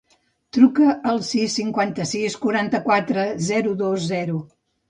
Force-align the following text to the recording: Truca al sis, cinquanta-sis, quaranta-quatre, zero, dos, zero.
Truca 0.55 0.93
al 1.11 1.19
sis, 1.27 1.51
cinquanta-sis, 1.59 2.39
quaranta-quatre, 2.47 3.29
zero, 3.51 3.75
dos, 3.83 4.11
zero. 4.17 4.43